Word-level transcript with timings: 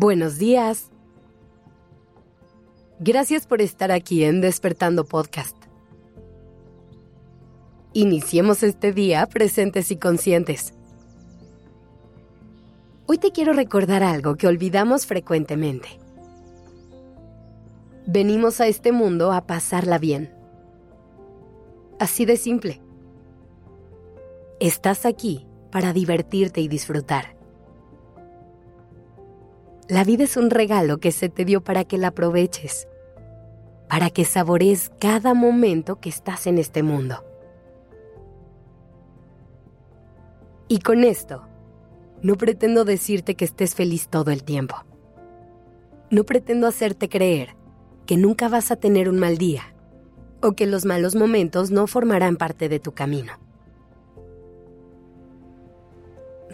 Buenos 0.00 0.38
días. 0.38 0.92
Gracias 3.00 3.48
por 3.48 3.60
estar 3.60 3.90
aquí 3.90 4.22
en 4.22 4.40
Despertando 4.40 5.04
Podcast. 5.04 5.56
Iniciemos 7.94 8.62
este 8.62 8.92
día 8.92 9.26
presentes 9.26 9.90
y 9.90 9.96
conscientes. 9.96 10.72
Hoy 13.08 13.18
te 13.18 13.32
quiero 13.32 13.54
recordar 13.54 14.04
algo 14.04 14.36
que 14.36 14.46
olvidamos 14.46 15.04
frecuentemente. 15.04 15.88
Venimos 18.06 18.60
a 18.60 18.68
este 18.68 18.92
mundo 18.92 19.32
a 19.32 19.48
pasarla 19.48 19.98
bien. 19.98 20.32
Así 21.98 22.24
de 22.24 22.36
simple. 22.36 22.80
Estás 24.60 25.04
aquí 25.04 25.44
para 25.72 25.92
divertirte 25.92 26.60
y 26.60 26.68
disfrutar. 26.68 27.37
La 29.88 30.04
vida 30.04 30.24
es 30.24 30.36
un 30.36 30.50
regalo 30.50 30.98
que 30.98 31.12
se 31.12 31.30
te 31.30 31.46
dio 31.46 31.62
para 31.62 31.84
que 31.84 31.96
la 31.96 32.08
aproveches, 32.08 32.86
para 33.88 34.10
que 34.10 34.26
saborees 34.26 34.92
cada 35.00 35.32
momento 35.32 35.98
que 35.98 36.10
estás 36.10 36.46
en 36.46 36.58
este 36.58 36.82
mundo. 36.82 37.24
Y 40.68 40.80
con 40.80 41.04
esto, 41.04 41.48
no 42.20 42.36
pretendo 42.36 42.84
decirte 42.84 43.34
que 43.34 43.46
estés 43.46 43.74
feliz 43.74 44.08
todo 44.08 44.30
el 44.30 44.44
tiempo. 44.44 44.76
No 46.10 46.24
pretendo 46.24 46.66
hacerte 46.66 47.08
creer 47.08 47.56
que 48.04 48.18
nunca 48.18 48.50
vas 48.50 48.70
a 48.70 48.76
tener 48.76 49.08
un 49.08 49.18
mal 49.18 49.38
día 49.38 49.74
o 50.42 50.52
que 50.52 50.66
los 50.66 50.84
malos 50.84 51.14
momentos 51.14 51.70
no 51.70 51.86
formarán 51.86 52.36
parte 52.36 52.68
de 52.68 52.78
tu 52.78 52.92
camino. 52.92 53.47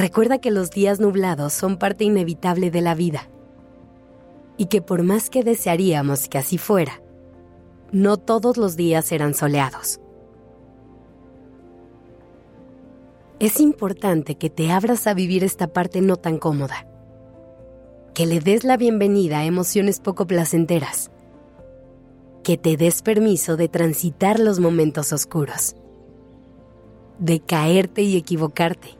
Recuerda 0.00 0.38
que 0.38 0.50
los 0.50 0.70
días 0.70 0.98
nublados 0.98 1.52
son 1.52 1.76
parte 1.76 2.04
inevitable 2.04 2.70
de 2.70 2.80
la 2.80 2.94
vida 2.94 3.28
y 4.56 4.64
que 4.64 4.80
por 4.80 5.02
más 5.02 5.28
que 5.28 5.44
desearíamos 5.44 6.26
que 6.26 6.38
así 6.38 6.56
fuera, 6.56 7.02
no 7.92 8.16
todos 8.16 8.56
los 8.56 8.76
días 8.76 9.04
serán 9.04 9.34
soleados. 9.34 10.00
Es 13.40 13.60
importante 13.60 14.36
que 14.36 14.48
te 14.48 14.72
abras 14.72 15.06
a 15.06 15.12
vivir 15.12 15.44
esta 15.44 15.66
parte 15.70 16.00
no 16.00 16.16
tan 16.16 16.38
cómoda, 16.38 16.86
que 18.14 18.24
le 18.24 18.40
des 18.40 18.64
la 18.64 18.78
bienvenida 18.78 19.40
a 19.40 19.44
emociones 19.44 20.00
poco 20.00 20.26
placenteras, 20.26 21.10
que 22.42 22.56
te 22.56 22.78
des 22.78 23.02
permiso 23.02 23.58
de 23.58 23.68
transitar 23.68 24.40
los 24.40 24.60
momentos 24.60 25.12
oscuros, 25.12 25.76
de 27.18 27.40
caerte 27.40 28.00
y 28.00 28.16
equivocarte 28.16 28.99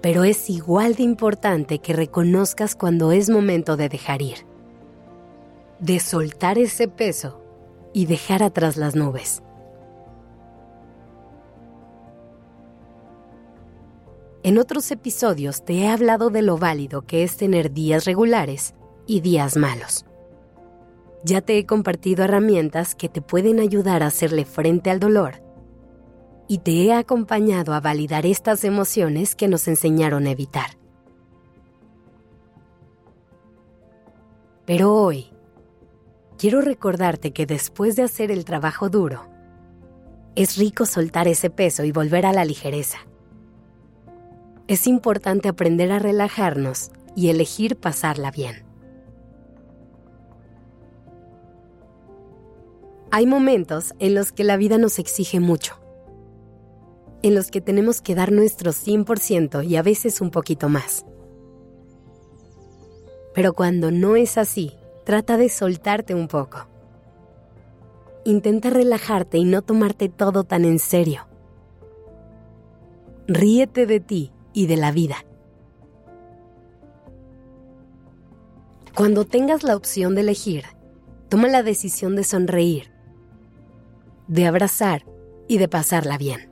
pero 0.00 0.24
es 0.24 0.48
igual 0.48 0.94
de 0.94 1.02
importante 1.02 1.80
que 1.80 1.92
reconozcas 1.92 2.76
cuando 2.76 3.12
es 3.12 3.30
momento 3.30 3.76
de 3.76 3.88
dejar 3.88 4.22
ir, 4.22 4.38
de 5.80 5.98
soltar 5.98 6.58
ese 6.58 6.88
peso 6.88 7.42
y 7.92 8.06
dejar 8.06 8.42
atrás 8.42 8.76
las 8.76 8.94
nubes. 8.94 9.42
En 14.44 14.56
otros 14.58 14.90
episodios 14.92 15.64
te 15.64 15.80
he 15.80 15.88
hablado 15.88 16.30
de 16.30 16.42
lo 16.42 16.58
válido 16.58 17.02
que 17.02 17.24
es 17.24 17.36
tener 17.36 17.72
días 17.72 18.04
regulares 18.04 18.74
y 19.06 19.20
días 19.20 19.56
malos. 19.56 20.04
Ya 21.24 21.40
te 21.40 21.58
he 21.58 21.66
compartido 21.66 22.22
herramientas 22.24 22.94
que 22.94 23.08
te 23.08 23.20
pueden 23.20 23.58
ayudar 23.58 24.04
a 24.04 24.06
hacerle 24.06 24.44
frente 24.44 24.90
al 24.90 25.00
dolor 25.00 25.47
y 26.48 26.58
te 26.58 26.72
he 26.84 26.94
acompañado 26.94 27.74
a 27.74 27.80
validar 27.80 28.24
estas 28.24 28.64
emociones 28.64 29.34
que 29.34 29.48
nos 29.48 29.68
enseñaron 29.68 30.26
a 30.26 30.30
evitar. 30.30 30.70
Pero 34.64 34.94
hoy, 34.94 35.30
quiero 36.38 36.62
recordarte 36.62 37.32
que 37.32 37.44
después 37.44 37.96
de 37.96 38.02
hacer 38.02 38.30
el 38.30 38.46
trabajo 38.46 38.88
duro, 38.88 39.28
es 40.34 40.56
rico 40.56 40.86
soltar 40.86 41.28
ese 41.28 41.50
peso 41.50 41.84
y 41.84 41.92
volver 41.92 42.24
a 42.24 42.32
la 42.32 42.44
ligereza. 42.44 42.98
Es 44.68 44.86
importante 44.86 45.48
aprender 45.48 45.92
a 45.92 45.98
relajarnos 45.98 46.90
y 47.14 47.28
elegir 47.28 47.76
pasarla 47.76 48.30
bien. 48.30 48.64
Hay 53.10 53.26
momentos 53.26 53.94
en 53.98 54.14
los 54.14 54.32
que 54.32 54.44
la 54.44 54.58
vida 54.58 54.76
nos 54.78 54.98
exige 54.98 55.40
mucho 55.40 55.78
en 57.28 57.34
los 57.34 57.50
que 57.50 57.60
tenemos 57.60 58.00
que 58.00 58.14
dar 58.14 58.32
nuestro 58.32 58.72
100% 58.72 59.66
y 59.66 59.76
a 59.76 59.82
veces 59.82 60.20
un 60.20 60.30
poquito 60.30 60.68
más. 60.68 61.04
Pero 63.34 63.52
cuando 63.52 63.90
no 63.90 64.16
es 64.16 64.36
así, 64.36 64.72
trata 65.04 65.36
de 65.36 65.48
soltarte 65.48 66.14
un 66.14 66.26
poco. 66.26 66.66
Intenta 68.24 68.70
relajarte 68.70 69.38
y 69.38 69.44
no 69.44 69.62
tomarte 69.62 70.08
todo 70.08 70.44
tan 70.44 70.64
en 70.64 70.78
serio. 70.78 71.26
Ríete 73.26 73.86
de 73.86 74.00
ti 74.00 74.32
y 74.52 74.66
de 74.66 74.76
la 74.76 74.90
vida. 74.90 75.16
Cuando 78.94 79.24
tengas 79.24 79.62
la 79.62 79.76
opción 79.76 80.14
de 80.16 80.22
elegir, 80.22 80.64
toma 81.28 81.46
la 81.46 81.62
decisión 81.62 82.16
de 82.16 82.24
sonreír, 82.24 82.90
de 84.26 84.46
abrazar 84.46 85.04
y 85.46 85.58
de 85.58 85.68
pasarla 85.68 86.18
bien. 86.18 86.47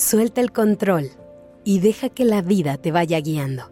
Suelta 0.00 0.40
el 0.40 0.50
control 0.50 1.10
y 1.62 1.80
deja 1.80 2.08
que 2.08 2.24
la 2.24 2.40
vida 2.40 2.78
te 2.78 2.90
vaya 2.90 3.20
guiando. 3.20 3.70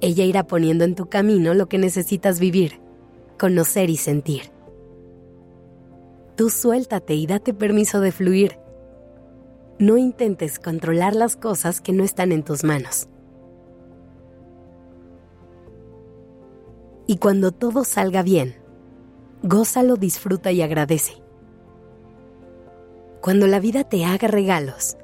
Ella 0.00 0.24
irá 0.24 0.46
poniendo 0.46 0.84
en 0.84 0.94
tu 0.94 1.10
camino 1.10 1.52
lo 1.52 1.68
que 1.68 1.76
necesitas 1.76 2.40
vivir, 2.40 2.80
conocer 3.38 3.90
y 3.90 3.98
sentir. 3.98 4.44
Tú 6.34 6.48
suéltate 6.48 7.12
y 7.14 7.26
date 7.26 7.52
permiso 7.52 8.00
de 8.00 8.10
fluir. 8.10 8.58
No 9.78 9.98
intentes 9.98 10.58
controlar 10.58 11.14
las 11.14 11.36
cosas 11.36 11.82
que 11.82 11.92
no 11.92 12.02
están 12.02 12.32
en 12.32 12.42
tus 12.42 12.64
manos. 12.64 13.06
Y 17.06 17.18
cuando 17.18 17.52
todo 17.52 17.84
salga 17.84 18.22
bien, 18.22 18.54
gózalo, 19.42 19.96
disfruta 19.96 20.52
y 20.52 20.62
agradece. 20.62 21.27
Cuando 23.28 23.46
la 23.46 23.60
vida 23.60 23.84
te 23.84 24.06
haga 24.06 24.26
regalos, 24.26 24.96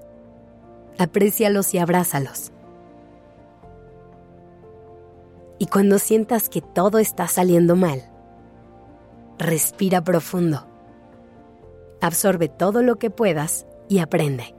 aprécialos 0.99 1.75
y 1.75 1.79
abrázalos. 1.79 2.53
Y 5.59 5.67
cuando 5.67 5.99
sientas 5.99 6.49
que 6.49 6.63
todo 6.63 6.99
está 7.01 7.29
saliendo 7.29 7.77
mal, 7.77 8.03
respira 9.37 10.03
profundo. 10.03 10.67
Absorbe 12.01 12.49
todo 12.49 12.81
lo 12.81 12.97
que 12.97 13.11
puedas 13.11 13.67
y 13.91 13.99
aprende. 13.99 14.55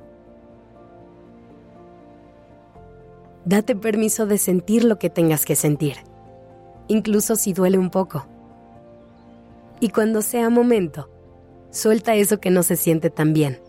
Date 3.46 3.76
permiso 3.76 4.28
de 4.28 4.38
sentir 4.38 4.84
lo 4.84 5.00
que 5.00 5.09
tengas 5.09 5.44
que 5.44 5.56
sentir, 5.56 5.96
incluso 6.88 7.36
si 7.36 7.52
duele 7.52 7.80
un 7.80 7.90
poco. 7.90 8.28
Y 9.80 9.90
cuando 9.90 10.22
sea 10.22 10.52
momento, 10.52 11.09
Suelta 11.75 12.16
eso 12.16 12.40
que 12.40 12.52
no 12.52 12.63
se 12.63 12.78
siente 12.78 13.09
tan 13.09 13.34
bien. 13.34 13.59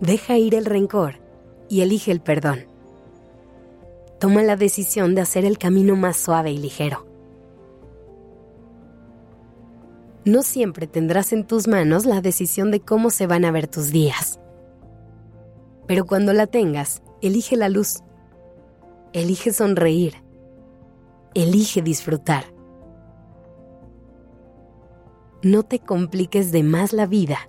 Deja 0.00 0.36
ir 0.36 0.56
el 0.56 0.64
rencor 0.64 1.20
y 1.68 1.82
elige 1.82 2.10
el 2.10 2.20
perdón. 2.20 2.66
Toma 4.18 4.42
la 4.42 4.56
decisión 4.56 5.14
de 5.14 5.20
hacer 5.20 5.44
el 5.44 5.58
camino 5.58 5.94
más 5.94 6.16
suave 6.16 6.50
y 6.50 6.58
ligero. 6.58 7.06
No 10.24 10.42
siempre 10.42 10.88
tendrás 10.88 11.32
en 11.32 11.46
tus 11.46 11.68
manos 11.68 12.04
la 12.04 12.20
decisión 12.20 12.72
de 12.72 12.80
cómo 12.80 13.10
se 13.10 13.28
van 13.28 13.44
a 13.44 13.52
ver 13.52 13.68
tus 13.68 13.92
días. 13.92 14.40
Pero 15.86 16.04
cuando 16.04 16.32
la 16.32 16.48
tengas, 16.48 17.00
elige 17.20 17.56
la 17.56 17.68
luz. 17.68 18.02
Elige 19.12 19.52
sonreír. 19.52 20.14
Elige 21.34 21.80
disfrutar. 21.80 22.51
No 25.42 25.64
te 25.64 25.80
compliques 25.80 26.52
de 26.52 26.62
más 26.62 26.92
la 26.92 27.06
vida. 27.06 27.48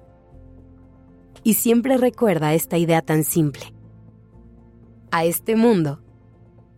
Y 1.43 1.55
siempre 1.55 1.97
recuerda 1.97 2.53
esta 2.53 2.77
idea 2.77 3.01
tan 3.01 3.23
simple. 3.23 3.73
A 5.11 5.25
este 5.25 5.55
mundo, 5.55 6.01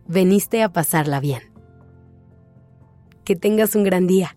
veniste 0.06 0.62
a 0.62 0.72
pasarla 0.72 1.20
bien. 1.20 1.42
Que 3.24 3.34
tengas 3.34 3.74
un 3.74 3.84
gran 3.84 4.06
día. 4.06 4.36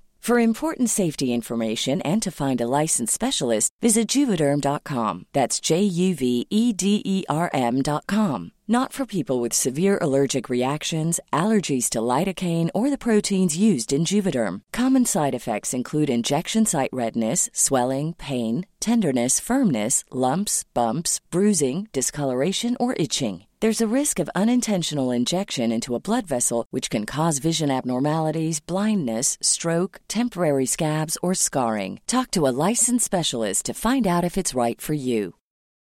For 0.21 0.37
important 0.37 0.91
safety 0.91 1.33
information 1.33 1.99
and 2.01 2.21
to 2.21 2.29
find 2.29 2.61
a 2.61 2.67
licensed 2.67 3.11
specialist, 3.11 3.71
visit 3.81 4.07
juvederm.com. 4.07 5.25
That's 5.33 5.59
J 5.59 5.81
U 5.81 6.15
V 6.15 6.45
E 6.47 6.73
D 6.73 7.01
E 7.03 7.23
R 7.27 7.49
M.com. 7.53 8.51
Not 8.67 8.93
for 8.93 9.05
people 9.05 9.41
with 9.41 9.51
severe 9.51 9.97
allergic 9.99 10.47
reactions, 10.49 11.19
allergies 11.33 11.89
to 11.89 11.99
lidocaine, 11.99 12.69
or 12.73 12.89
the 12.89 12.97
proteins 12.97 13.57
used 13.57 13.91
in 13.91 14.05
Juvederm. 14.05 14.61
Common 14.91 15.05
side 15.05 15.33
effects 15.33 15.73
include 15.73 16.09
injection 16.09 16.65
site 16.65 16.89
redness, 16.91 17.49
swelling, 17.53 18.13
pain, 18.13 18.65
tenderness, 18.81 19.39
firmness, 19.39 20.03
lumps, 20.11 20.65
bumps, 20.73 21.21
bruising, 21.31 21.87
discoloration, 21.93 22.75
or 22.77 22.95
itching. 22.97 23.45
There's 23.61 23.79
a 23.79 23.93
risk 23.95 24.19
of 24.19 24.29
unintentional 24.35 25.09
injection 25.09 25.71
into 25.71 25.95
a 25.95 26.01
blood 26.01 26.27
vessel, 26.27 26.65
which 26.71 26.89
can 26.89 27.05
cause 27.05 27.39
vision 27.39 27.71
abnormalities, 27.71 28.59
blindness, 28.59 29.37
stroke, 29.39 30.01
temporary 30.09 30.65
scabs, 30.65 31.17
or 31.23 31.33
scarring. 31.35 32.01
Talk 32.05 32.31
to 32.31 32.45
a 32.45 32.55
licensed 32.67 33.05
specialist 33.05 33.67
to 33.67 33.73
find 33.73 34.05
out 34.05 34.25
if 34.25 34.37
it's 34.37 34.53
right 34.53 34.81
for 34.81 34.93
you. 34.93 35.35